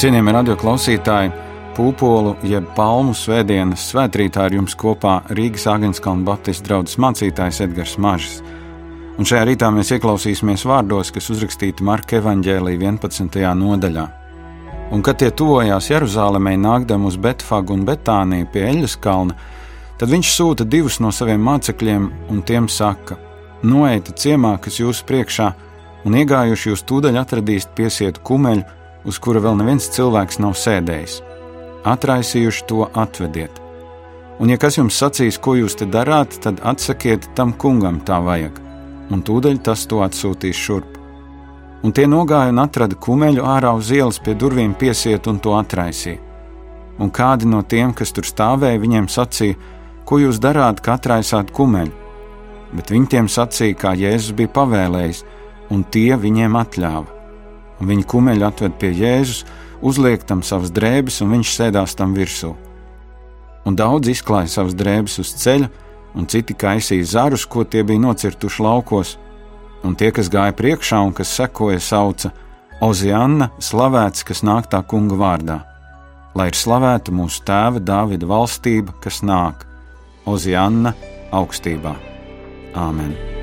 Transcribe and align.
Cienījamie 0.00 0.32
radio 0.32 0.54
klausītāji, 0.56 1.28
pūpolu 1.76 2.30
jeb 2.48 2.70
palmu 2.72 3.12
svētdienas 3.12 3.82
svētrītā 3.90 4.46
ar 4.46 4.54
jums 4.56 4.72
kopā 4.80 5.18
Rīgas 5.36 5.66
Agenskalna 5.68 6.24
Baptistu 6.24 6.70
draugs 6.70 6.96
mācītājs 7.04 7.58
Edgars 7.66 7.98
Mažs. 8.00 8.38
Un 9.20 9.28
šajā 9.28 9.42
rītā 9.50 9.68
mēs 9.76 9.90
ieklausīsimies 9.92 10.64
vārdos, 10.70 11.10
kas 11.12 11.28
uzrakstīti 11.34 11.84
Marka 11.84 12.16
evaņģēlī 12.16 12.78
11. 12.78 13.44
nodaļā. 13.60 14.06
Un, 14.88 15.04
kad 15.04 15.20
tie 15.20 15.28
tuvojās 15.36 15.90
Jeruzalemē, 15.92 16.56
nākdam 16.64 17.04
uz 17.04 17.20
Betfagu 17.20 17.76
un 17.76 17.84
Betāniju 17.84 18.48
pie 18.56 18.64
Eļas 18.70 18.96
kalna, 19.04 19.36
tad 20.00 20.16
viņš 20.16 20.34
sūta 20.38 20.64
divus 20.64 20.96
no 21.04 21.12
saviem 21.12 21.44
mācekļiem 21.44 22.10
un 22.32 22.40
tiem 22.40 22.72
saka: 22.72 23.20
Noeita 23.68 24.16
ciemā, 24.16 24.56
kas 24.64 24.80
jūsu 24.80 25.04
priekšā, 25.12 25.52
un 26.08 26.20
iegājuši 26.24 26.72
jūs 26.72 26.88
tūdaļ 26.88 27.20
atradīsiet 27.20 27.76
piesietu 27.76 28.24
kumeļu, 28.24 28.79
uz 29.04 29.18
kura 29.22 29.40
vēl 29.40 29.58
neviens 29.60 29.88
cilvēks 29.94 30.40
nav 30.42 30.56
sēdējis. 30.58 31.20
Atraisījuši 31.88 32.64
to 32.68 32.86
atvediet. 32.92 33.60
Un, 34.40 34.48
ja 34.52 34.56
kas 34.60 34.78
jums 34.78 34.96
sacīs, 34.96 35.38
ko 35.40 35.56
jūs 35.58 35.76
te 35.76 35.86
darāt, 35.88 36.36
tad 36.44 36.60
atsakiet 36.64 37.28
tam 37.36 37.52
kungam 37.52 38.00
tā 38.04 38.20
vajag, 38.24 38.56
un 39.12 39.22
tūdaļ 39.24 39.60
tas 39.64 39.84
to 39.88 40.00
atsūtīs 40.04 40.56
šurp. 40.56 40.96
Un 41.84 41.92
tie 41.96 42.06
nogāja 42.08 42.52
un 42.52 42.60
atrada 42.60 42.96
kumeļu 42.96 43.44
ārā 43.44 43.72
uz 43.76 43.92
ielas 43.92 44.20
pie 44.20 44.34
durvīm 44.36 44.74
piesiet 44.76 45.28
un 45.28 45.40
to 45.40 45.54
atraisīja. 45.56 46.20
Un 47.00 47.08
kādi 47.08 47.48
no 47.48 47.62
tiem, 47.64 47.94
kas 47.96 48.12
tur 48.12 48.28
stāvēja, 48.28 48.80
viņiem 48.80 49.06
sacīja, 49.08 49.56
ko 50.04 50.18
jūs 50.20 50.40
darāt, 50.40 50.82
ka 50.84 50.98
atraisāt 50.98 51.52
kumeļu? 51.56 51.96
Bet 52.76 52.92
viņi 52.92 53.08
tiem 53.16 53.28
sacīja, 53.32 53.78
kā 53.80 53.94
Jēzus 53.96 54.36
bija 54.36 54.52
pavēlējis, 54.60 55.24
un 55.72 55.86
tie 55.88 56.12
viņiem 56.20 56.60
atļāva 56.60 57.19
un 57.80 57.90
viņa 57.90 58.06
kumeļu 58.10 58.46
atved 58.46 58.76
pie 58.80 58.92
Jēzus, 58.94 59.44
uzliek 59.82 60.24
tam 60.28 60.44
savas 60.46 60.72
drēbes, 60.74 61.20
un 61.24 61.32
viņš 61.36 61.54
sēdās 61.56 61.96
tam 61.96 62.14
virsū. 62.16 62.52
Un 63.66 63.76
daudz 63.76 64.08
izklāja 64.12 64.50
savas 64.52 64.76
drēbes 64.76 65.18
uz 65.22 65.32
ceļa, 65.40 65.68
un 66.16 66.28
citi 66.30 66.56
kaisīja 66.58 67.06
zarus, 67.06 67.46
ko 67.46 67.64
tie 67.64 67.82
bija 67.86 68.02
nocirtuši 68.02 68.62
laukos, 68.64 69.16
un 69.84 69.96
tie, 69.96 70.10
kas 70.12 70.30
gāja 70.32 70.56
priekšā 70.56 71.00
un 71.06 71.12
kas 71.16 71.32
sekoja, 71.36 71.80
sauca: 71.80 72.32
Ozianna, 72.80 73.50
slavēts, 73.60 74.24
kas 74.24 74.40
nāk 74.46 74.70
tā 74.72 74.80
kunga 74.88 75.18
vārdā, 75.20 75.58
lai 76.34 76.48
ir 76.48 76.56
slavēta 76.56 77.12
mūsu 77.12 77.44
tēva 77.44 77.82
Dāvida 77.84 78.28
valstība, 78.30 78.96
kas 79.04 79.20
nāk, 79.20 79.66
Ozianna 80.24 80.94
augstībā. 81.32 81.96
Āmen! 82.76 83.39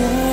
sun. 0.00 0.29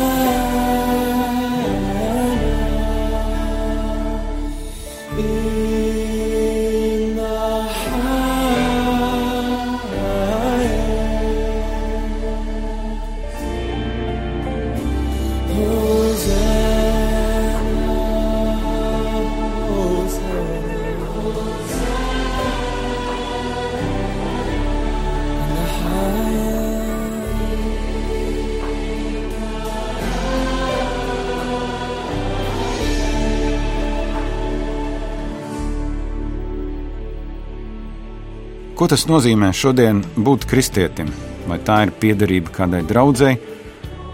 Ko 38.77 38.85
tas 38.85 39.07
nozīmē 39.09 39.47
šodien 39.57 40.03
būt 40.21 40.43
kristietim? 40.45 41.07
Vai 41.49 41.55
tā 41.65 41.79
ir 41.88 41.91
piederība 41.97 42.51
kādai 42.53 42.83
draudzēji, 42.85 43.39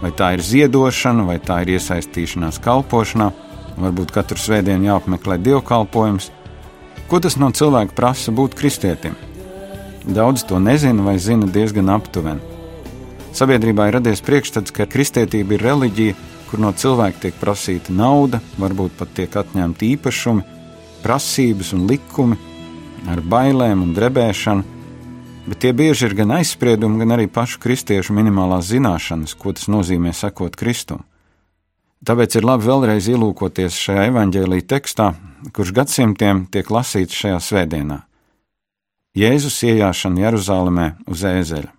vai 0.00 0.10
tā 0.16 0.30
ir 0.38 0.40
ziedošana, 0.40 1.26
vai 1.28 1.36
tā 1.36 1.58
ir 1.66 1.74
iesaistīšanās 1.74 2.62
kalpošanā, 2.64 3.26
varbūt 3.76 4.14
katru 4.16 4.40
svētdienu 4.40 4.88
jāapmeklē 4.88 5.36
dievkalpojums. 5.44 6.30
Ko 7.10 7.20
tas 7.20 7.36
no 7.36 7.50
cilvēka 7.52 7.92
prasa 7.98 8.32
būt 8.32 8.56
kristietim? 8.56 9.18
Daudz 10.08 10.46
to 10.48 10.56
nezina 10.56 11.04
vai 11.04 11.18
zina 11.20 11.44
diezgan 11.44 11.92
aptuveni. 11.92 12.40
Sabiedrībā 13.36 13.90
ir 13.90 13.98
radies 13.98 14.24
priekšstats, 14.24 14.72
ka 14.72 14.88
kristietība 14.88 15.58
ir 15.58 15.66
reliģija, 15.68 16.16
kur 16.48 16.64
no 16.64 16.72
cilvēka 16.72 17.26
tiek 17.26 17.36
prasīta 17.36 17.92
nauda, 17.92 18.40
varbūt 18.56 18.96
pat 18.96 19.12
tiek 19.12 19.36
atņemti 19.44 19.92
īpašumi, 19.98 20.48
prasības 21.04 21.76
un 21.76 21.84
likumi, 21.92 22.40
ar 23.10 23.20
bailēm 23.20 23.82
un 23.84 23.92
drebēšanu, 23.96 24.64
bet 25.48 25.60
tie 25.60 25.72
bieži 25.76 26.08
ir 26.08 26.16
gan 26.18 26.36
aizspriedumi, 26.38 27.00
gan 27.02 27.16
arī 27.18 27.26
pašu 27.30 27.60
kristiešu 27.62 28.16
minimālās 28.16 28.70
zināšanas, 28.70 29.36
ko 29.36 29.52
tas 29.56 29.68
nozīmē 29.72 30.14
sekot 30.16 30.56
Kristum. 30.56 31.04
Tāpēc 32.04 32.36
ir 32.36 32.44
labi 32.44 32.68
vēlreiz 32.68 33.06
ielūkoties 33.08 33.76
šajā 33.80 34.08
evaņģēlīja 34.10 34.68
tekstā, 34.74 35.12
kurš 35.56 35.72
gadsimtiem 35.76 36.44
tiek 36.52 36.68
lasīts 36.68 37.16
šajā 37.16 37.38
svētdienā. 37.40 38.02
Jēzus 39.14 39.60
iejāšana 39.64 40.24
Jeruzalemē 40.26 40.86
uz 41.08 41.22
ēzeļa. 41.24 41.70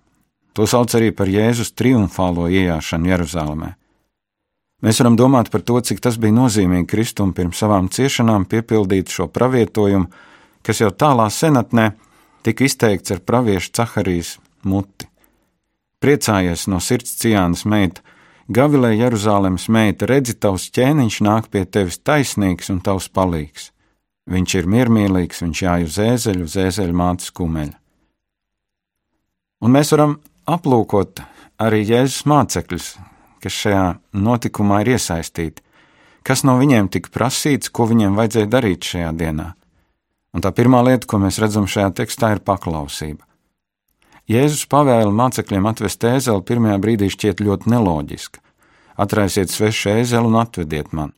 To 0.56 0.64
sauc 0.64 0.94
arī 0.96 1.10
par 1.12 1.28
Jēzus 1.28 1.74
triumfālo 1.76 2.46
iejāšanu 2.48 3.12
Jeruzalemē. 3.12 3.74
Mēs 4.82 5.00
varam 5.02 5.18
domāt 5.20 5.50
par 5.52 5.62
to, 5.64 5.76
cik 5.80 6.00
tas 6.04 6.16
bija 6.20 6.34
nozīmīgi 6.36 6.88
Kristum 6.88 7.34
pirms 7.36 7.60
savām 7.60 7.90
ciešanām 7.92 8.48
piepildīt 8.48 9.12
šo 9.12 9.28
pravietojumu, 9.32 10.08
kas 10.66 10.82
jau 10.82 10.90
tālā 10.90 11.28
senatnē 11.30 11.92
tika 12.46 12.66
izteikts 12.66 13.14
ar 13.14 13.22
praviešu 13.22 13.72
Caharijas 13.78 14.36
muti. 14.66 15.06
Priecājies 16.02 16.66
no 16.70 16.82
sirds 16.82 17.14
Cijānas 17.20 17.64
meita, 17.64 18.02
Gavilē 18.46 18.92
Jeruzālēmas 18.94 19.64
meita, 19.74 20.06
redzi, 20.06 20.36
tavs 20.38 20.68
ķēniņš 20.70 21.16
nāk 21.26 21.48
pie 21.50 21.64
tevis 21.66 21.98
taisnīgs 21.98 22.70
un 22.70 22.78
tavs 22.78 23.08
palīgs. 23.10 23.72
Viņš 24.30 24.54
ir 24.60 24.68
miermīlīgs, 24.70 25.42
viņš 25.42 25.62
jāj 25.64 25.86
uz 25.86 25.98
ēzeļu, 26.02 26.46
uz 26.46 26.54
ēzeļu 26.62 26.94
mātes 26.94 27.32
kumeļa. 27.34 27.74
Un 29.66 29.74
mēs 29.74 29.90
varam 29.94 30.18
aplūkot 30.46 31.22
arī 31.62 31.82
Jēzus 31.88 32.22
mācekļus, 32.30 32.88
kas 33.42 33.60
šajā 33.64 33.84
notikumā 34.14 34.82
ir 34.84 34.94
iesaistīti, 34.94 35.62
kas 36.26 36.44
no 36.46 36.58
viņiem 36.60 36.90
tika 36.92 37.10
prasīts, 37.14 37.70
ko 37.70 37.88
viņiem 37.90 38.18
vajadzēja 38.18 38.50
darīt 38.52 38.90
šajā 38.92 39.12
dienā. 39.18 39.52
Un 40.34 40.42
tā 40.44 40.52
pirmā 40.52 40.82
lieta, 40.84 41.06
ko 41.08 41.20
mēs 41.22 41.38
redzam 41.42 41.68
šajā 41.70 41.92
tekstā, 42.00 42.34
ir 42.34 42.42
paklausība. 42.44 43.24
Jēzus 44.26 44.66
pavēla 44.66 45.12
mācekļiem 45.14 45.68
atvest 45.70 46.02
ēzeli 46.02 46.42
pirmajā 46.42 46.80
brīdī 46.82 47.08
šķiet 47.14 47.44
ļoti 47.46 47.70
neloģiska. 47.70 48.40
Atraisiet 48.98 49.52
svešu 49.52 49.92
ēzeli 50.00 50.26
un 50.26 50.40
atvediet 50.40 50.90
man. 50.96 51.12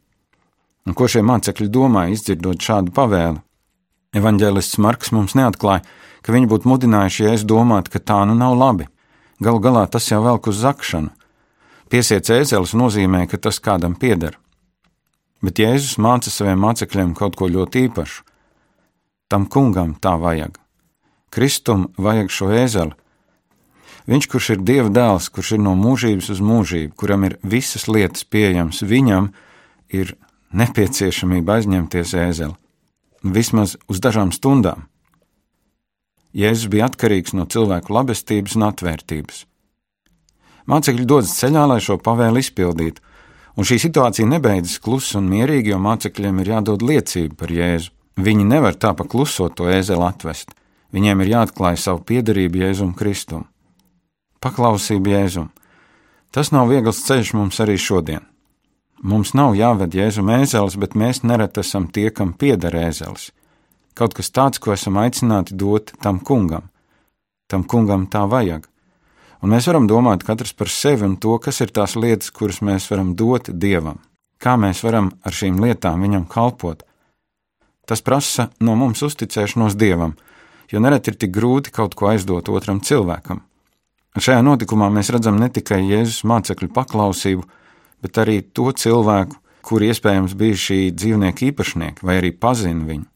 Un 0.84 0.96
ko 0.96 1.08
šie 1.08 1.22
mācekļi 1.24 1.70
domāja, 1.72 2.12
izdzirdot 2.12 2.60
šādu 2.64 2.92
pavēli? 2.96 3.40
Evanģēlists 4.18 4.78
Marks 4.80 5.12
mums 5.12 5.34
neatklāja, 5.36 5.82
ka 6.24 6.32
viņi 6.32 6.48
būtu 6.48 6.68
mudinājuši 6.68 7.24
Jēzu 7.26 7.48
domāt, 7.48 7.88
ka 7.92 8.00
tā 8.00 8.22
nu 8.28 8.36
nav 8.36 8.56
labi. 8.56 8.88
Galu 9.40 9.60
galā 9.62 9.86
tas 9.88 10.08
jau 10.10 10.20
velk 10.24 10.48
uz 10.50 10.60
zakšanu. 10.64 11.12
Piesiet 11.88 12.28
ēzelis 12.32 12.74
nozīmē, 12.76 13.24
ka 13.28 13.40
tas 13.40 13.60
kādam 13.60 13.94
pieder. 13.96 14.36
Bet 15.44 15.60
Jēzus 15.60 15.96
māca 16.02 16.32
saviem 16.32 16.60
mācekļiem 16.60 17.14
kaut 17.16 17.36
ko 17.38 17.48
ļoti 17.48 17.86
īpašu. 17.88 18.24
Tam 19.28 19.44
kungam 19.44 19.92
tā 20.00 20.14
vajag. 20.20 20.56
Kristum 21.28 21.90
vajag 22.00 22.32
šo 22.32 22.48
ēzeli. 22.56 22.96
Viņš, 24.08 24.26
kurš 24.32 24.46
ir 24.54 24.62
Dieva 24.64 24.88
dēls, 24.88 25.28
kurš 25.28 25.58
ir 25.58 25.60
no 25.60 25.74
mūžības 25.76 26.30
uz 26.32 26.38
mūžību, 26.40 26.94
kuram 26.96 27.26
ir 27.28 27.34
visas 27.44 27.84
lietas 27.92 28.24
pieejamas, 28.24 28.80
viņam 28.80 29.28
ir 29.92 30.14
nepieciešamība 30.56 31.58
aizņemties 31.58 32.14
ēzeli. 32.16 32.56
Vismaz 33.20 33.76
uz 33.90 34.00
dažām 34.00 34.32
stundām. 34.32 34.86
Jēzus 36.32 36.70
bija 36.72 36.88
atkarīgs 36.88 37.36
no 37.36 37.44
cilvēku 37.44 37.92
labestības 37.92 38.56
un 38.56 38.64
atvērtības. 38.70 39.44
Mācekļi 40.68 41.04
dodas 41.08 41.36
ceļā, 41.36 41.66
lai 41.68 41.78
šo 41.84 41.98
pavēli 42.00 42.40
izpildītu, 42.44 43.04
un 43.60 43.68
šī 43.68 43.76
situācija 43.84 44.28
nebeidzas 44.28 44.80
klusi 44.80 45.18
un 45.20 45.28
mierīgi, 45.28 45.74
jo 45.74 45.84
mācekļiem 45.84 46.40
ir 46.40 46.52
jādod 46.54 46.84
liecība 46.84 47.42
par 47.44 47.52
Jēzu. 47.52 47.92
Viņi 48.18 48.44
nevar 48.44 48.74
tā 48.74 48.90
pa 48.98 49.06
klusot 49.06 49.54
to 49.54 49.68
ēzeli 49.70 50.02
atvest. 50.02 50.50
Viņiem 50.90 51.22
ir 51.22 51.34
jāatklāj 51.36 51.76
savu 51.78 52.02
piedarību 52.08 52.64
Jēzum 52.64 52.94
Kristum. 52.98 53.44
Paklausība 54.42 55.18
Jēzum. 55.18 55.52
Tas 56.34 56.50
nav 56.52 56.68
viegls 56.72 57.04
ceļš 57.06 57.32
mums 57.38 57.60
arī 57.62 57.78
šodien. 57.78 58.24
Mums 58.98 59.30
nav 59.38 59.54
jāved 59.54 59.94
jēzum 59.94 60.32
ēzelis, 60.34 60.74
bet 60.74 60.96
mēs 60.98 61.22
nereti 61.22 61.62
esam 61.62 61.86
tie, 61.86 62.08
kam 62.10 62.32
pieder 62.34 62.74
ēzelis. 62.74 63.30
Kaut 63.94 64.16
kas 64.18 64.32
tāds, 64.34 64.58
ko 64.58 64.74
esam 64.74 64.98
aicināti 64.98 65.54
dot 65.54 65.92
tam 66.02 66.18
kungam. 66.18 66.66
Tam 67.46 67.62
kungam 67.62 68.08
tā 68.10 68.24
vajag. 68.26 68.66
Un 69.38 69.54
mēs 69.54 69.70
varam 69.70 69.86
domāt 69.86 70.26
katrs 70.26 70.50
par 70.52 70.66
sevi 70.66 71.06
un 71.06 71.14
to, 71.16 71.36
kas 71.38 71.60
ir 71.62 71.70
tās 71.70 71.94
lietas, 71.94 72.32
kuras 72.34 72.58
mēs 72.58 72.90
varam 72.90 73.14
dot 73.14 73.52
dievam. 73.54 74.02
Kā 74.42 74.56
mēs 74.58 74.82
varam 74.82 75.12
ar 75.22 75.34
šīm 75.34 75.62
lietām 75.62 76.02
viņam 76.02 76.26
kalpot. 76.26 76.82
Tas 77.88 78.04
prasa 78.04 78.50
no 78.60 78.74
mums 78.76 79.00
uzticēšanos 79.06 79.76
dievam, 79.80 80.14
jo 80.68 80.80
nereti 80.84 81.12
ir 81.12 81.20
tik 81.20 81.32
grūti 81.32 81.72
kaut 81.72 81.96
ko 81.96 82.10
aizdot 82.12 82.50
otram 82.52 82.82
cilvēkam. 82.84 83.40
Šajā 84.18 84.42
notikumā 84.44 84.88
mēs 84.92 85.12
redzam 85.14 85.38
ne 85.40 85.48
tikai 85.52 85.78
Jēzus 85.86 86.24
mācekļu 86.28 86.68
paklausību, 86.74 87.46
bet 88.02 88.18
arī 88.20 88.40
to 88.42 88.68
cilvēku, 88.72 89.38
kuri 89.64 89.90
iespējams 89.92 90.34
bija 90.38 90.58
šī 90.58 90.78
dzīvnieka 90.96 91.48
īpašnieki 91.50 92.04
vai 92.04 92.18
arī 92.20 92.32
pazina 92.34 92.84
viņu. 92.88 93.06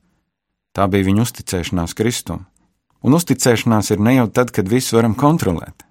Tā 0.72 0.88
bija 0.88 1.08
viņa 1.08 1.26
uzticēšanās 1.26 1.96
Kristum. 1.98 2.46
Un 3.02 3.16
uzticēšanās 3.19 3.90
ir 3.92 4.00
ne 4.00 4.16
jau 4.16 4.28
tad, 4.30 4.52
kad 4.54 4.69
visu 4.70 4.96
varam 4.96 5.16
kontrolēt, 5.19 5.84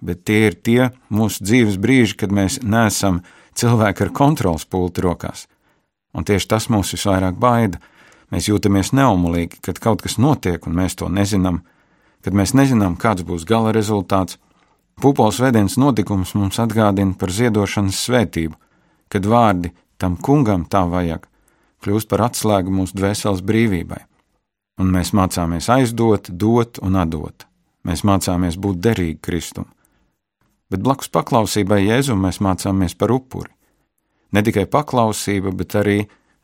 bet 0.00 0.24
tie 0.24 0.46
ir 0.48 0.56
tie 0.56 0.90
mūsu 1.12 1.44
dzīves 1.44 1.76
brīži, 1.78 2.16
kad 2.18 2.32
mēs 2.34 2.62
neesam 2.64 3.20
cilvēki 3.54 4.06
ar 4.06 4.14
kontrols 4.16 4.64
pulti 4.64 5.04
rokās. 5.04 5.46
Un 6.14 6.24
tieši 6.24 6.48
tas 6.50 6.70
mūs 6.72 6.94
visvairāk 6.94 7.36
baida. 7.38 7.82
Mēs 8.34 8.48
jūtamies 8.50 8.90
neumolīgi, 8.96 9.60
kad 9.62 9.78
kaut 9.78 10.02
kas 10.02 10.18
notiek, 10.18 10.66
un 10.66 10.74
mēs 10.74 10.98
to 10.98 11.06
nezinām, 11.06 11.62
kad 12.26 12.34
mēs 12.34 12.54
nezinām, 12.58 12.98
kāds 12.98 13.22
būs 13.22 13.46
gala 13.46 13.70
rezultāts, 13.76 14.40
Pupols 15.00 15.40
vēdienas 15.42 15.74
notikums 15.80 16.34
mums 16.38 16.60
atgādina 16.62 17.16
par 17.18 17.32
ziedošanas 17.34 17.98
svētību, 18.06 18.54
kad 19.10 19.26
vārdi 19.26 19.72
tam 19.98 20.16
kungam 20.16 20.66
tā 20.70 20.84
vajag 20.90 21.26
kļūst 21.84 22.08
par 22.08 22.28
atslēgu 22.28 22.72
mūsu 22.72 22.96
dvēseles 22.96 23.42
brīvībai. 23.44 24.00
Un 24.80 24.90
mēs 24.94 25.12
mācāmies 25.14 25.68
aizdot, 25.70 26.30
dot 26.30 26.80
un 26.82 26.96
atdot. 26.98 27.46
Mēs 27.84 28.02
mācāmies 28.06 28.56
būt 28.58 28.80
derīgi 28.82 29.20
Kristum. 29.22 29.66
Bet 30.70 30.82
blakus 30.82 31.10
paklausībai 31.12 31.82
Jēzum 31.84 32.22
mēs 32.24 32.40
mācāmies 32.42 32.96
par 32.98 33.12
upuri. 33.14 33.52
Ne 34.32 34.42
tikai 34.42 34.64
paklausība, 34.70 35.52
bet 35.54 35.76
arī 35.78 35.98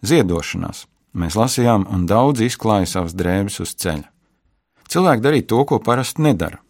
ziedošanās. 0.07 0.85
Mēs 1.15 1.37
lasījām, 1.39 1.89
un 1.91 2.07
daudz 2.07 2.43
izklāja 2.47 2.87
savas 2.87 3.17
drēbes 3.19 3.61
uz 3.65 3.75
ceļa. 3.75 4.07
Cilvēki 4.91 5.25
darīja 5.25 5.49
to, 5.51 5.65
ko 5.67 5.79
parasti 5.83 6.23
nedara 6.23 6.61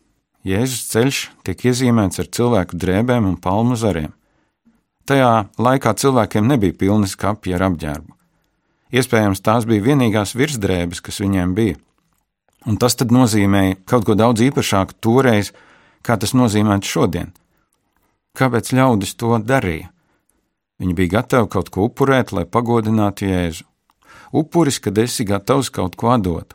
Jēzus 0.41 0.87
ceļš 0.89 1.19
tiek 1.45 1.67
iezīmēts 1.69 2.23
ar 2.23 2.29
cilvēku 2.33 2.79
drēbēm 2.81 3.27
un 3.29 3.37
palmu 3.37 3.77
zariem. 3.77 4.15
Tajā 5.05 5.51
laikā 5.61 5.93
cilvēkiem 6.01 6.49
nebija 6.49 6.77
pilnas 6.81 7.13
kapja 7.21 7.59
ar 7.59 7.67
apģērbu. 7.69 8.15
Iespējams, 8.97 9.43
tās 9.45 9.67
bija 9.69 9.85
vienīgās 9.91 10.33
virsdrēbes, 10.39 11.03
kas 11.05 11.21
viņiem 11.21 11.53
bija. 11.55 11.77
Un 12.65 12.79
tas 12.81 12.97
nozīmēja 12.97 13.77
kaut 13.85 14.07
ko 14.09 14.17
daudz 14.17 14.41
īpašāku 14.49 14.97
toreiz, 15.05 15.53
kā 16.01 16.17
tas 16.17 16.33
nozīmētu 16.33 16.89
šodien. 16.89 17.33
Kāpēc 18.37 18.73
ļaudis 18.73 19.17
to 19.21 19.37
darīja? 19.45 19.91
Viņi 20.81 20.97
bija 20.97 21.19
gatavi 21.19 21.53
kaut 21.53 21.69
ko 21.69 21.91
upurēt, 21.91 22.33
lai 22.33 22.47
pagodinātu 22.49 23.29
Jēzu. 23.29 23.67
Upuris, 24.33 24.79
kad 24.79 24.99
esi 24.99 25.25
gatavs 25.27 25.71
kaut 25.75 25.97
ko 25.99 26.17
dot. 26.23 26.55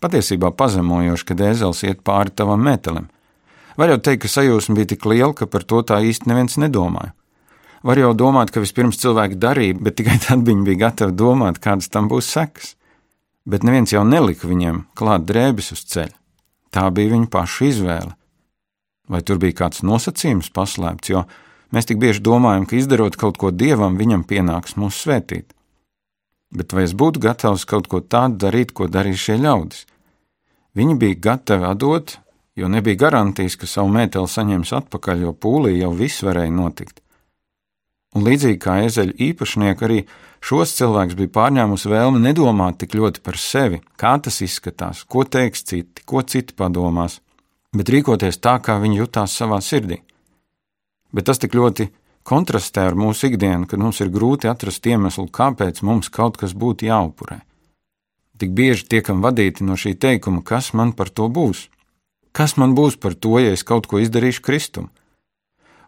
Patiesībā 0.00 0.50
pazemojoši, 0.56 1.26
kad 1.28 1.40
ēzels 1.40 1.82
iet 1.84 2.00
pāri 2.04 2.32
tavam 2.32 2.60
metālim. 2.64 3.08
Var 3.76 3.90
jau 3.90 3.98
teikt, 3.98 4.24
ka 4.24 4.30
sajūsma 4.30 4.76
bija 4.78 4.92
tik 4.92 5.04
liela, 5.08 5.32
ka 5.34 5.46
par 5.50 5.64
to 5.64 5.82
tā 5.82 6.00
īsti 6.04 6.30
neviens 6.30 6.58
nedomāja. 6.60 7.14
Var 7.84 8.00
jau 8.00 8.12
domāt, 8.16 8.52
ka 8.52 8.62
vispirms 8.64 9.00
cilvēki 9.00 9.36
darīja, 9.40 9.76
bet 9.76 9.98
tikai 10.00 10.16
tad 10.24 10.44
viņi 10.48 10.64
bija 10.64 10.86
gatavi 10.86 11.16
domāt, 11.20 11.60
kādas 11.60 11.90
tam 11.92 12.08
būs 12.08 12.30
sekas. 12.32 12.74
Bet 13.44 13.64
neviens 13.64 13.92
jau 13.92 14.04
nelika 14.08 14.48
viņiem 14.48 14.86
klāt 14.96 15.26
drēbes 15.28 15.72
uz 15.74 15.84
ceļa. 15.92 16.14
Tā 16.72 16.84
bija 16.90 17.12
viņu 17.12 17.28
pašu 17.32 17.68
izvēle. 17.68 18.14
Vai 19.08 19.20
tur 19.20 19.40
bija 19.40 19.58
kāds 19.58 19.84
nosacījums 19.84 20.48
paslēpts, 20.54 21.12
jo 21.12 21.26
mēs 21.76 21.90
tik 21.90 22.00
bieži 22.00 22.24
domājam, 22.24 22.64
ka 22.64 22.78
izdarot 22.78 23.18
kaut 23.20 23.36
ko 23.40 23.52
dievam, 23.52 23.98
viņam 24.00 24.24
pienāks 24.28 24.78
mūs 24.80 25.02
svētīt. 25.04 25.53
Bet 26.54 26.72
vai 26.74 26.84
es 26.86 26.94
būtu 26.94 27.22
gatavs 27.22 27.66
kaut 27.66 27.88
ko 27.90 28.00
tādu 28.00 28.38
darīt, 28.46 28.72
ko 28.72 28.86
darīja 28.86 29.22
šie 29.26 29.38
ļaudis? 29.42 29.86
Viņi 30.78 30.98
bija 30.98 31.20
gatavi 31.28 31.66
atdot, 31.66 32.18
jo 32.58 32.68
nebija 32.70 32.98
garantijas, 32.98 33.56
ka 33.58 33.66
savu 33.70 33.90
mēteli 33.94 34.30
saņems 34.30 34.74
atpakaļ, 34.78 35.26
jo 35.26 35.32
pūlī 35.34 35.76
jau 35.80 35.90
viss 35.98 36.22
varēja 36.26 36.54
notikt. 36.54 37.00
Un 38.14 38.22
līdzīgi 38.26 38.60
kā 38.62 38.78
ezeļu 38.86 39.16
īpašnieki, 39.30 39.86
arī 39.86 40.00
šos 40.44 40.76
cilvēkus 40.78 41.18
bija 41.18 41.32
pārņēmusi 41.34 41.90
vēlme 41.90 42.22
nedomāt 42.22 42.78
tik 42.82 42.94
ļoti 42.94 43.22
par 43.26 43.38
sevi, 43.42 43.80
kā 43.98 44.14
tas 44.22 44.38
izskatās, 44.46 45.02
ko 45.10 45.26
teiks 45.26 45.66
citi, 45.66 46.04
ko 46.06 46.22
citi 46.22 46.54
padomās, 46.54 47.18
bet 47.74 47.90
rīkoties 47.90 48.38
tā, 48.38 48.60
kā 48.62 48.78
viņi 48.82 49.00
jutās 49.02 49.34
savā 49.34 49.58
sirdī. 49.58 49.98
Bet 51.14 51.26
tas 51.26 51.42
tik 51.42 51.58
ļoti 51.58 51.88
kontrastē 52.24 52.88
ar 52.88 52.96
mūsu 52.98 53.28
ikdienu, 53.30 53.68
kad 53.68 53.80
mums 53.80 54.00
ir 54.00 54.12
grūti 54.12 54.48
atrast 54.50 54.86
iemeslu, 54.88 55.28
kāpēc 55.28 55.82
mums 55.84 56.10
kaut 56.12 56.40
kas 56.40 56.56
būtu 56.56 56.88
jāupurē. 56.88 57.42
Tik 58.40 58.50
bieži 58.50 58.88
tiekam 58.90 59.22
vadīti 59.22 59.64
no 59.64 59.76
šī 59.78 59.94
teikuma, 60.00 60.42
kas 60.42 60.72
man 60.74 60.92
par 60.92 61.12
to 61.12 61.28
būs? 61.30 61.68
Kas 62.34 62.56
man 62.58 62.74
būs 62.74 62.98
par 62.98 63.14
to, 63.14 63.36
ja 63.38 63.54
es 63.54 63.62
kaut 63.62 63.86
ko 63.86 64.00
izdarīšu 64.02 64.42
Kristum? 64.42 64.90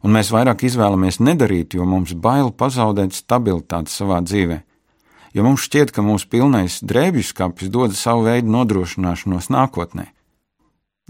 Un 0.06 0.14
mēs 0.14 0.30
vairāk 0.30 0.62
izvēlamies 0.68 1.18
nedarīt, 1.18 1.74
jo 1.74 1.84
mums 1.88 2.12
bail 2.14 2.52
pazaudēt 2.54 3.16
stabilitāti 3.16 3.90
savā 3.90 4.20
dzīvē. 4.22 4.60
Jo 5.34 5.42
mums 5.42 5.66
šķiet, 5.66 5.90
ka 5.90 6.04
mūsu 6.06 6.28
pilnais 6.30 6.78
drēbju 6.86 7.24
skapis 7.26 7.72
dod 7.72 7.96
savu 7.98 8.28
veidu 8.28 8.52
nodrošināšanos 8.54 9.50
nākotnē. 9.50 10.06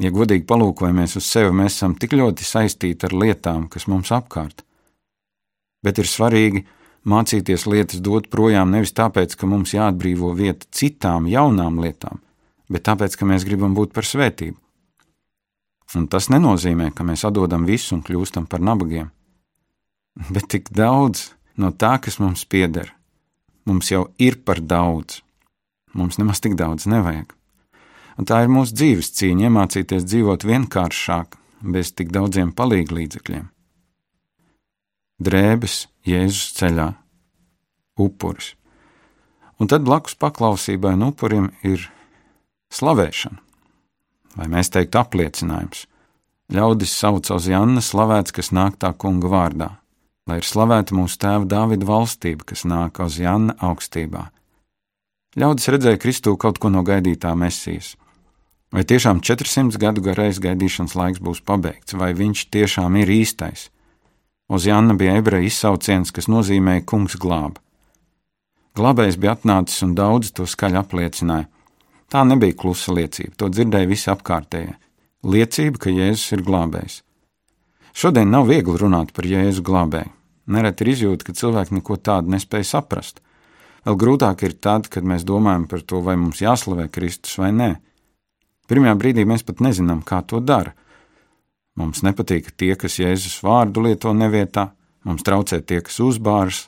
Ja 0.00 0.12
godīgi 0.12 0.44
palūkojamies 0.48 1.18
uz 1.20 1.28
sevi, 1.28 1.52
mēs 1.56 1.76
esam 1.76 1.94
tik 2.00 2.16
ļoti 2.16 2.44
saistīti 2.44 3.08
ar 3.08 3.14
lietām, 3.16 3.68
kas 3.72 3.86
mums 3.88 4.12
apkārt. 4.12 4.65
Bet 5.86 6.00
ir 6.02 6.08
svarīgi, 6.10 6.64
mācīties 7.06 7.66
lietas 7.70 8.02
dot 8.02 8.26
projām 8.32 8.72
nevis 8.74 8.94
tāpēc, 8.96 9.36
ka 9.38 9.46
mums 9.46 9.74
jāatbrīvo 9.76 10.32
vieta 10.34 10.66
citām 10.74 11.28
jaunām 11.30 11.78
lietām, 11.82 12.18
bet 12.66 12.86
tāpēc, 12.88 13.14
ka 13.14 13.28
mēs 13.28 13.46
gribam 13.46 13.76
būt 13.76 13.94
par 13.94 14.08
svētību. 14.08 14.58
Un 15.94 16.08
tas 16.10 16.26
nenozīmē, 16.32 16.90
ka 16.90 17.06
mēs 17.06 17.22
atdodam 17.28 17.68
visu 17.68 17.94
un 17.94 18.02
kļūstam 18.02 18.48
par 18.50 18.64
nabagiem. 18.66 19.12
Bet 20.34 20.48
tik 20.50 20.72
daudz 20.74 21.30
no 21.60 21.70
tā, 21.70 21.94
kas 22.02 22.18
mums 22.18 22.42
pieder, 22.42 22.90
mums 23.68 23.92
jau 23.92 24.08
ir 24.18 24.40
par 24.42 24.58
daudz. 24.58 25.20
Mums 25.94 26.18
nemaz 26.18 26.42
tik 26.42 26.58
daudz 26.58 26.88
nevajag. 26.90 27.30
Un 28.18 28.26
tā 28.26 28.42
ir 28.42 28.50
mūsu 28.50 28.74
dzīves 28.74 29.12
cīņa, 29.14 29.46
iemācīties 29.46 30.08
dzīvot 30.08 30.44
vienkāršāk, 30.48 31.36
bez 31.62 31.94
tik 31.94 32.10
daudziem 32.16 32.50
palīglīdzekļiem 32.56 33.52
drēbes 35.22 35.86
Jēzus 36.06 36.54
ceļā, 36.58 36.90
upuris. 37.98 38.54
Un 39.56 39.70
tad 39.72 39.86
blakus 39.86 40.16
paklausībai 40.20 40.92
un 40.98 41.08
upurim 41.08 41.48
ir 41.64 41.88
slavēšana, 42.76 43.40
vai 44.36 44.48
mēs 44.52 44.72
teiktu 44.74 45.00
apliecinājums. 45.00 45.86
Ļaudis 46.52 46.92
sauc 46.94 47.26
uz 47.34 47.48
Janna 47.50 47.82
slavēts, 47.82 48.34
kas 48.36 48.52
nāk 48.54 48.76
tā 48.78 48.92
kunga 48.94 49.30
vārdā, 49.32 49.70
lai 50.28 50.38
ir 50.38 50.46
slavēta 50.46 50.94
mūsu 50.94 51.18
tēva 51.24 51.48
Dāvida 51.48 51.88
valstība, 51.88 52.46
kas 52.52 52.62
nāk 52.68 53.00
uz 53.02 53.16
Janna 53.18 53.56
augstībā. 53.58 54.28
Ļaudis 55.36 55.72
redzēja 55.72 56.00
Kristū 56.00 56.36
kaut 56.40 56.60
ko 56.60 56.70
no 56.72 56.84
gaidītā 56.86 57.32
mesijas. 57.36 57.96
Vai 58.72 58.84
tiešām 58.84 59.22
400 59.24 59.80
gadu 59.80 60.04
garais 60.04 60.38
gaidīšanas 60.42 60.94
laiks 60.98 61.22
būs 61.22 61.42
pabeigts, 61.44 61.96
vai 61.96 62.12
viņš 62.16 62.46
tiešām 62.52 62.96
ir 63.02 63.12
īstais? 63.14 63.70
Oziāna 64.46 64.94
bija 64.94 65.16
ebreju 65.18 65.48
izsauciens, 65.48 66.12
kas 66.14 66.28
nozīmēja 66.30 66.84
kungs 66.86 67.16
glāb. 67.18 67.58
Glābējs 68.76 69.16
bija 69.18 69.34
atnācis 69.34 69.82
un 69.82 69.94
daudzi 69.98 70.30
to 70.36 70.46
skaļi 70.46 70.78
apliecināja. 70.78 71.48
Tā 72.12 72.22
nebija 72.22 72.54
klusa 72.54 72.94
liecība, 72.94 73.34
to 73.34 73.48
dzirdēja 73.50 73.90
visi 73.90 74.10
apkārtējie. 74.12 74.76
Liecība, 75.26 75.80
ka 75.82 75.90
Jēzus 75.90 76.36
ir 76.36 76.44
glābējs. 76.46 77.00
Šodien 77.96 78.30
nav 78.30 78.46
viegli 78.46 78.76
runāt 78.78 79.10
par 79.16 79.26
Jēzu 79.26 79.64
glābēju. 79.66 80.12
Nereti 80.54 80.84
ir 80.84 80.92
izjūta, 80.92 81.26
ka 81.26 81.34
cilvēki 81.34 81.80
neko 81.80 81.96
tādu 81.98 82.30
nespēja 82.36 82.68
saprast. 82.76 83.18
Vēl 83.86 83.98
grūtāk 83.98 84.44
ir 84.46 84.54
tad, 84.62 84.86
kad 84.92 85.02
mēs 85.02 85.24
domājam 85.26 85.66
par 85.70 85.82
to, 85.82 85.98
vai 86.06 86.14
mums 86.20 86.42
jāslavē 86.44 86.86
Kristus 86.92 87.34
vai 87.40 87.50
nē. 87.56 87.70
Pirmajā 88.70 88.94
brīdī 89.00 89.24
mēs 89.26 89.42
pat 89.46 89.62
nezinām, 89.62 90.04
kā 90.06 90.20
to 90.22 90.38
dara. 90.42 90.76
Mums 91.76 92.00
nepatīk 92.06 92.54
tie, 92.56 92.72
kas 92.80 92.98
Jēzus 93.00 93.42
vārdu 93.44 93.84
lieto 93.84 94.12
nevietā, 94.16 94.70
mums 95.04 95.24
traucē 95.26 95.60
tie, 95.60 95.82
kas 95.84 96.00
uzbāras. 96.00 96.66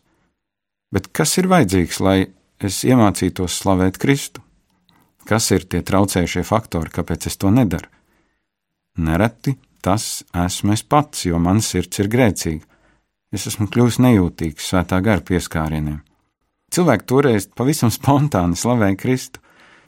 Bet 0.93 1.09
kas 1.17 1.37
ir 1.41 1.49
vajadzīgs, 1.49 2.01
lai 2.05 2.19
es 2.61 2.83
iemācītos 2.85 3.57
slavēt 3.63 4.01
Kristu? 4.01 4.45
Kas 5.29 5.51
ir 5.53 5.65
tie 5.69 5.81
traucējušie 5.85 6.45
faktori, 6.49 6.93
kāpēc 6.93 7.29
es 7.29 7.37
to 7.41 7.51
nedaru? 7.53 7.89
Nereti 8.99 9.57
tas 9.85 10.25
esmu 10.35 10.75
es 10.75 10.83
pats, 10.83 11.25
jo 11.29 11.39
mans 11.41 11.69
sirds 11.73 12.01
ir 12.03 12.09
grēcīga. 12.13 12.65
Es 13.33 13.45
esmu 13.51 13.69
kļuvis 13.69 14.01
nejūtīgs 14.01 14.71
svētā 14.71 15.01
gara 15.05 15.25
pieskārieniem. 15.25 16.01
Cilvēki 16.73 17.07
toreiz 17.09 17.49
pavisam 17.57 17.93
spontāni 17.93 18.57
slavēja 18.57 18.97
Kristu. 19.01 19.41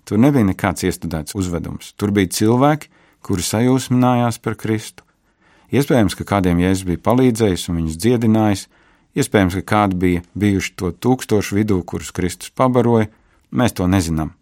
Tur 0.08 0.20
nebija 0.20 0.46
nekāds 0.48 0.84
iestudēts 0.88 1.36
uzvedums. 1.36 1.92
Tur 2.00 2.12
bija 2.16 2.30
cilvēki, 2.32 2.88
kuri 3.24 3.44
sajūsminājās 3.44 4.40
par 4.44 4.56
Kristu. 4.60 5.04
Iespējams, 5.70 6.16
ka 6.18 6.26
kādiem 6.26 6.60
jēzus 6.64 6.86
bija 6.88 7.02
palīdzējis 7.06 7.68
un 7.70 7.78
viņus 7.78 7.98
dziedinājis, 8.02 8.66
iespējams, 9.14 9.56
ka 9.60 9.68
kādi 9.74 9.98
bija 10.02 10.22
bijuši 10.34 10.74
to 10.78 10.90
tūkstošu 10.90 11.58
vidū, 11.60 11.78
kurus 11.86 12.10
Kristus 12.14 12.50
pabaroja, 12.50 13.10
mēs 13.54 13.76
to 13.78 13.86
nezinām. 13.90 14.32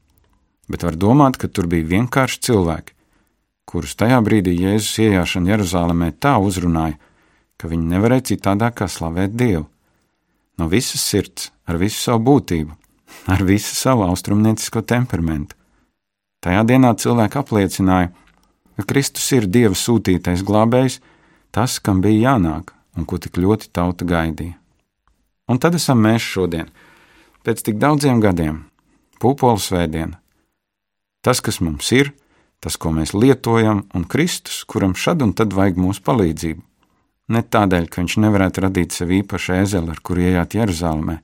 Bet 0.69 0.85
var 0.85 0.97
domāt, 0.97 1.37
ka 1.41 1.49
tur 1.49 1.69
bija 1.69 1.87
vienkārši 1.89 2.41
cilvēki, 2.49 2.95
kurus 3.69 3.97
tajā 4.01 4.21
brīdī 4.25 4.55
Jēzus 4.57 5.01
ienākšana 5.05 5.53
Jeruzalemē 5.53 6.11
tā 6.21 6.37
uzrunāja, 6.41 6.97
ka 7.61 7.69
viņi 7.69 7.93
nevarēja 7.93 8.31
citādāk 8.33 8.81
kā 8.81 8.89
slavēt 8.89 9.37
Dievu. 9.37 9.67
No 10.59 10.69
visas 10.69 11.05
sirds, 11.05 11.51
ar 11.69 11.77
visu 11.81 12.01
savu 12.01 12.25
būtību, 12.31 12.73
ar 13.29 13.45
visu 13.45 13.75
savu 13.77 14.07
austrumniecisko 14.09 14.83
temperamentu. 14.83 15.57
Tajā 16.45 16.63
dienā 16.67 16.95
cilvēki 16.99 17.39
apliecināja, 17.41 18.11
ka 18.79 18.87
Kristus 18.93 19.27
ir 19.35 19.49
Dieva 19.51 19.75
sūtītais 19.75 20.45
glābējs, 20.47 21.01
tas, 21.59 21.81
kam 21.83 21.99
bija 22.05 22.37
jānāk 22.37 22.71
un 22.95 23.07
ko 23.09 23.19
tik 23.19 23.39
ļoti 23.43 23.73
tauta 23.75 24.07
gaidīja. 24.07 24.55
Un 25.51 25.59
tad 25.59 25.75
esam 25.75 25.99
mēs 26.05 26.23
šodien, 26.23 26.69
pēc 27.43 27.65
tik 27.67 27.81
daudziem 27.83 28.21
gadiem, 28.23 28.61
pūpoles 29.19 29.67
svētdiena. 29.67 30.21
Tas, 31.27 31.43
kas 31.43 31.59
mums 31.65 31.91
ir, 31.97 32.13
tas, 32.63 32.77
ko 32.79 32.93
mēs 32.95 33.11
lietojam, 33.17 33.83
un 33.91 34.07
Kristus, 34.07 34.61
kuram 34.71 34.95
šad 34.95 35.25
un 35.27 35.35
tad 35.35 35.57
vajag 35.57 35.81
mūsu 35.83 36.05
palīdzību. 36.07 36.63
Ne 37.35 37.43
tādēļ, 37.43 37.89
ka 37.91 38.05
viņš 38.05 38.19
nevarētu 38.23 38.65
radīt 38.65 38.95
sev 38.95 39.11
īpašu 39.19 39.57
ēzeli, 39.59 39.91
ar 39.91 39.99
kuru 40.05 40.29
ienākt 40.29 40.55
Jeruzalemē, 40.57 41.19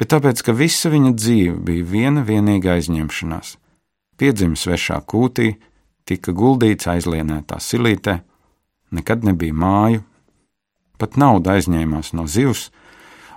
bet 0.00 0.10
tāpēc, 0.10 0.42
ka 0.42 0.56
visa 0.58 0.90
viņa 0.92 1.14
dzīve 1.14 1.58
bija 1.70 1.90
viena 1.92 2.26
vienīga 2.26 2.74
aizņemšanās. 2.80 3.54
Piedzimis 4.18 4.66
svešā 4.66 4.98
kūtī, 5.06 5.54
tika 6.08 6.34
guldīts 6.34 6.90
aizlienētā 6.90 7.60
silītē, 7.62 8.24
nekad 8.96 9.24
nebija 9.24 9.54
māju, 9.54 10.02
pat 11.00 11.16
nauda 11.20 11.56
aizņēmās 11.56 12.12
no 12.16 12.26
zivs, 12.30 12.70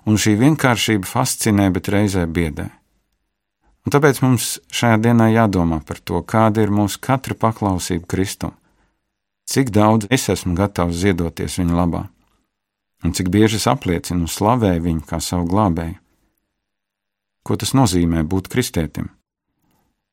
un 0.08 0.18
šī 0.20 0.36
vienkāršība 0.40 1.08
fascinē, 1.08 1.70
bet 1.76 1.92
reizē 1.92 2.26
biedē. 2.26 2.70
Un 3.86 3.94
tāpēc 3.96 4.20
mums 4.24 4.58
šajā 4.76 5.00
dienā 5.04 5.30
jādomā 5.32 5.80
par 5.86 6.00
to, 6.04 6.20
kāda 6.22 6.64
ir 6.66 6.72
mūsu 6.74 7.00
katra 7.04 7.36
paklausība 7.36 8.08
Kristum, 8.12 8.54
cik 9.50 9.72
daudz 9.76 10.10
es 10.14 10.28
esmu 10.30 10.56
gatavs 10.58 11.00
ziedoties 11.00 11.58
viņa 11.62 11.78
labā, 11.78 12.04
un 13.04 13.16
cik 13.16 13.32
bieži 13.34 13.58
es 13.60 13.68
apliecinu 13.72 14.28
un 14.28 14.32
slavēju 14.32 14.86
viņu 14.86 15.08
kā 15.10 15.22
savu 15.24 15.48
glābēju. 15.50 15.98
Ko 17.48 17.56
tas 17.58 17.74
nozīmē 17.74 18.26
būt 18.28 18.52
kristietim? 18.52 19.10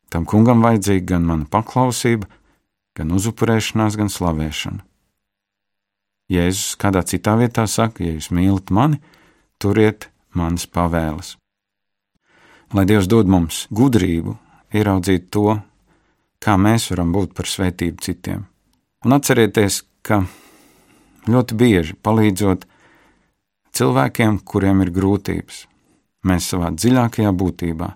Tam 0.09 0.25
kungam 0.25 0.63
vajadzīga 0.65 1.17
gan 1.17 1.27
mana 1.27 1.49
paklausība, 1.51 2.31
gan 2.97 3.11
uzupurēšanās, 3.13 3.99
gan 3.99 4.09
slavēšana. 4.13 4.85
Jēzus 6.33 6.75
kādā 6.81 7.05
citā 7.07 7.37
vietā 7.39 7.67
saka, 7.71 8.03
ja 8.03 8.17
jūs 8.17 8.33
mīlat 8.35 8.73
mani, 8.75 8.99
turiet 9.63 10.09
manas 10.35 10.67
pavēles. 10.67 11.37
Lai 12.75 12.85
Dievs 12.89 13.07
dod 13.07 13.31
mums 13.31 13.67
gudrību, 13.71 14.35
ieraudzīt 14.75 15.31
to, 15.31 15.61
kā 16.43 16.57
mēs 16.59 16.91
varam 16.91 17.13
būt 17.15 17.35
par 17.37 17.47
svētību 17.47 18.03
citiem. 18.03 18.43
Un 19.07 19.15
atcerieties, 19.15 19.85
ka 20.03 20.25
ļoti 21.31 21.59
bieži 21.59 21.95
palīdzot 22.03 22.67
cilvēkiem, 23.77 24.41
kuriem 24.43 24.83
ir 24.83 24.91
grūtības, 24.99 25.63
mēs 26.27 26.51
savā 26.51 26.73
dziļākajā 26.75 27.33
būtībā 27.39 27.93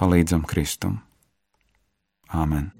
palīdzam 0.00 0.46
Kristum. 0.46 1.00
Āmen! 2.30 2.70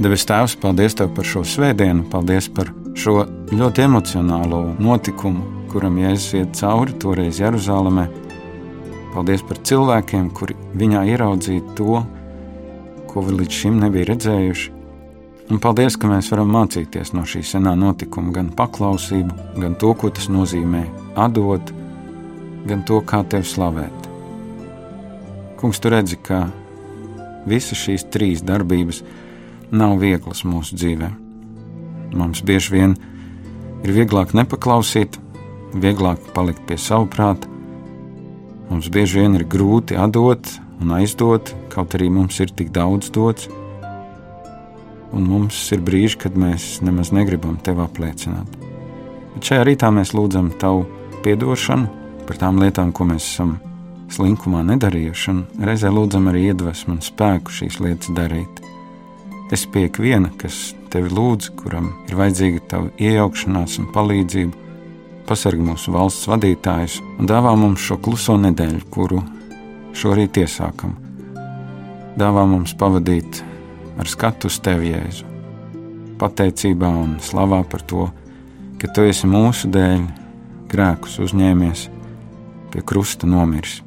Debes 0.00 0.22
Tēvs, 0.24 0.54
paldies 0.56 0.94
Tev 0.96 1.10
par 1.12 1.26
šo 1.28 1.42
svētdienu, 1.44 2.06
paldies 2.08 2.46
par 2.56 2.70
šo 2.96 3.18
ļoti 3.52 3.82
emocionālo 3.84 4.60
notikumu, 4.80 5.42
kuram 5.68 5.98
Jēzus 6.00 6.38
iet 6.38 6.54
cauri 6.56 6.96
toreiz 7.02 7.36
Jeruzalemē. 7.42 8.06
Paldies 9.12 9.44
par 9.44 9.60
cilvēkiem, 9.60 10.30
kuri 10.32 10.56
viņā 10.80 11.04
ieraudzīja 11.12 11.76
to, 11.76 12.00
ko 13.12 13.26
līdz 13.28 13.60
šim 13.60 13.76
nebija 13.84 14.08
redzējuši. 14.14 14.72
Un 15.52 15.60
paldies, 15.60 16.00
ka 16.00 16.08
mēs 16.08 16.32
varam 16.32 16.48
mācīties 16.56 17.12
no 17.12 17.28
šī 17.28 17.44
senā 17.52 17.76
notikuma 17.76 18.32
gan 18.40 18.48
paklausību, 18.56 19.60
gan 19.60 19.76
to, 19.76 19.92
ko 20.00 20.08
tas 20.08 20.32
nozīmē 20.32 20.86
atdot, 21.28 21.76
gan 22.64 22.88
to, 22.88 23.04
kā 23.04 23.20
tevi 23.28 23.52
slavēt. 23.52 24.12
Kungs, 25.60 25.76
tu 25.76 25.92
redzi, 25.92 26.16
ka 26.16 26.46
visas 27.44 27.84
šīs 27.84 28.08
trīs 28.08 28.40
darbības 28.40 29.04
ir 29.04 29.18
nav 29.70 29.98
vieglas 30.00 30.42
mūsu 30.44 30.76
dzīvē. 30.78 31.10
Mums 32.18 32.42
bieži 32.46 32.74
vien 32.74 32.96
ir 33.84 33.94
vieglāk 33.94 34.34
nepaklausīt, 34.34 35.18
vieglāk 35.74 36.32
palikt 36.34 36.64
pie 36.66 36.78
savu 36.78 37.06
prātu. 37.10 37.48
Mums 38.70 38.90
bieži 38.92 39.22
vien 39.22 39.38
ir 39.38 39.46
grūti 39.50 39.98
atdot 39.98 40.52
un 40.80 40.94
aizdot, 40.96 41.54
kaut 41.72 41.94
arī 41.98 42.10
mums 42.10 42.38
ir 42.42 42.52
tik 42.54 42.72
daudz 42.74 43.10
dots. 43.14 43.48
Un 45.10 45.26
mums 45.26 45.58
ir 45.74 45.82
brīži, 45.82 46.20
kad 46.22 46.36
mēs 46.38 46.78
nemaz 46.86 47.10
negribam 47.14 47.58
tevi 47.62 47.82
apliecināt. 47.82 48.58
Bet 49.34 49.46
šajā 49.46 49.66
rītā 49.66 49.90
mēs 49.94 50.14
lūdzam 50.14 50.52
tavu 50.62 50.86
atdošanu 51.20 51.98
par 52.26 52.38
tām 52.38 52.62
lietām, 52.62 52.94
ko 52.94 53.04
mēs 53.10 53.26
esam 53.26 53.56
slinkumā 54.10 54.62
nedarījuši, 54.70 55.32
un 55.34 55.66
reizē 55.66 55.90
lūdzam 55.92 56.30
arī 56.30 56.48
iedvesmu 56.50 56.96
un 56.96 57.02
spēku 57.04 57.52
šīs 57.54 57.80
lietas 57.82 58.14
darīt. 58.16 58.69
Es 59.50 59.64
pie 59.66 59.88
ikviena, 59.88 60.30
kas 60.38 60.76
tevi 60.92 61.10
lūdz, 61.10 61.48
kuram 61.58 61.88
ir 62.06 62.14
vajadzīga 62.18 62.60
tava 62.70 62.90
iejaukšanās 63.02 63.80
un 63.82 63.88
palīdzība, 63.90 64.68
pasargā 65.26 65.64
mūsu 65.66 65.94
valsts 65.94 66.28
vadītājus 66.30 67.00
un 67.18 67.26
dāvā 67.30 67.56
mums 67.58 67.82
šo 67.82 67.98
kluso 68.02 68.36
nedēļu, 68.38 68.84
kuru 68.94 69.18
šorīt 69.98 70.38
iesākam. 70.44 70.94
Dāvā 72.18 72.46
mums 72.46 72.76
pavadīt 72.78 73.42
ar 73.98 74.10
skatu 74.10 74.50
uz 74.50 74.60
tevi, 74.62 74.92
Jēzu, 74.94 75.26
pateicībā 76.22 76.90
un 77.02 77.18
slavā 77.22 77.64
par 77.66 77.82
to, 77.90 78.06
ka 78.78 78.90
tu 78.94 79.06
esi 79.10 79.30
mūsu 79.30 79.70
dēļ 79.74 80.06
grēkus 80.70 81.18
uzņēmies, 81.26 81.88
pie 82.70 82.86
krusta 82.86 83.26
nomiris 83.26 83.80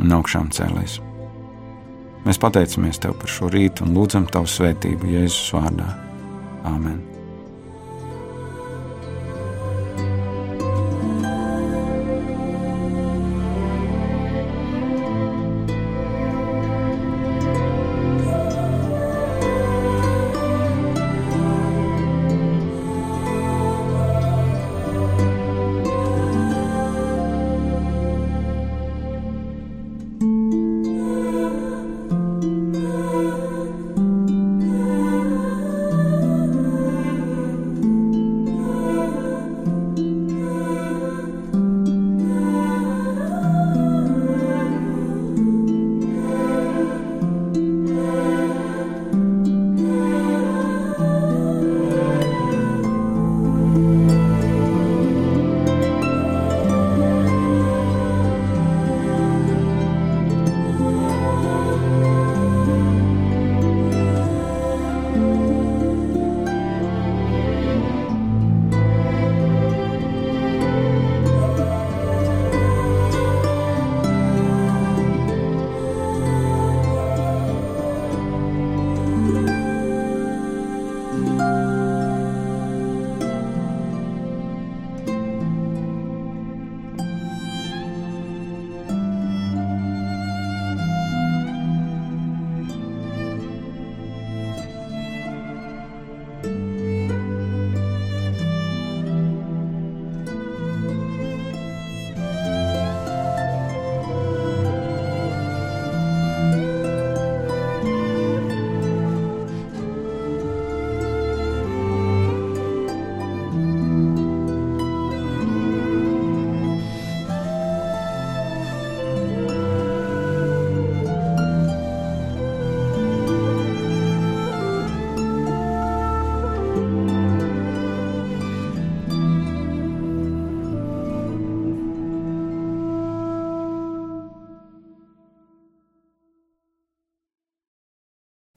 un 0.00 0.16
augšām 0.20 0.52
cēlēs. 0.52 1.00
Mēs 2.24 2.40
pateicamies 2.40 3.02
Tev 3.04 3.18
par 3.20 3.30
šo 3.30 3.50
rītu 3.52 3.86
un 3.86 3.96
lūdzam 3.96 4.28
Tavu 4.32 4.48
svētību 4.50 5.12
Jēzus 5.16 5.52
vārdā. 5.56 5.90
Āmen! 6.64 7.13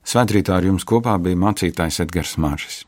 Svētrītā 0.07 0.55
ar 0.55 0.63
jums 0.63 0.85
kopā 0.87 1.17
bija 1.19 1.35
mācītājs 1.41 1.99
Edgars 2.05 2.37
Māržis. 2.39 2.85